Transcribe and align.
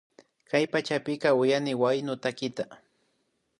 Kay 0.49 0.65
pachapika 0.71 1.29
uyakuni 1.41 1.73
huyano 1.79 2.15
takita 2.23 2.65